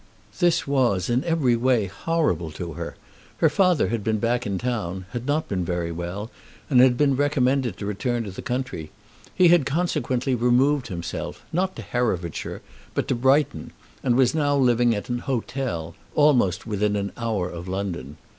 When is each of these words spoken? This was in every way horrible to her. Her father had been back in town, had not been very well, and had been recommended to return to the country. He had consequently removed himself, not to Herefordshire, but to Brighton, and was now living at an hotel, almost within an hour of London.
This 0.39 0.65
was 0.65 1.11
in 1.11 1.23
every 1.25 1.55
way 1.55 1.85
horrible 1.85 2.49
to 2.53 2.73
her. 2.73 2.95
Her 3.37 3.49
father 3.51 3.89
had 3.89 4.03
been 4.03 4.17
back 4.17 4.47
in 4.47 4.57
town, 4.57 5.05
had 5.11 5.27
not 5.27 5.47
been 5.47 5.63
very 5.63 5.91
well, 5.91 6.31
and 6.71 6.79
had 6.81 6.97
been 6.97 7.15
recommended 7.15 7.77
to 7.77 7.85
return 7.85 8.23
to 8.23 8.31
the 8.31 8.41
country. 8.41 8.89
He 9.35 9.49
had 9.49 9.63
consequently 9.67 10.33
removed 10.33 10.87
himself, 10.87 11.43
not 11.53 11.75
to 11.75 11.83
Herefordshire, 11.83 12.63
but 12.95 13.07
to 13.09 13.13
Brighton, 13.13 13.73
and 14.01 14.15
was 14.15 14.33
now 14.33 14.55
living 14.57 14.95
at 14.95 15.07
an 15.09 15.19
hotel, 15.19 15.93
almost 16.15 16.65
within 16.65 16.95
an 16.95 17.11
hour 17.15 17.47
of 17.51 17.67
London. 17.67 18.17